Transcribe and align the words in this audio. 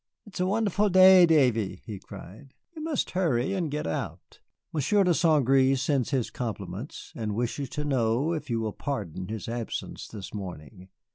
"It 0.25 0.33
is 0.33 0.39
a 0.39 0.47
wonderful 0.47 0.89
day, 0.89 1.27
Davy," 1.27 1.83
he 1.85 1.99
cried; 1.99 2.55
"you 2.75 2.81
must 2.81 3.11
hurry 3.11 3.53
and 3.53 3.69
get 3.69 3.85
out. 3.85 4.39
Monsieur 4.73 5.03
de 5.03 5.13
St. 5.13 5.45
Gré 5.45 5.77
sends 5.77 6.09
his 6.09 6.31
compliments, 6.31 7.13
and 7.15 7.35
wishes 7.35 7.69
to 7.69 7.85
know 7.85 8.33
if 8.33 8.49
you 8.49 8.59
will 8.61 8.73
pardon 8.73 9.27
his 9.27 9.47
absence 9.47 10.07
this 10.07 10.33
morning. 10.33 10.89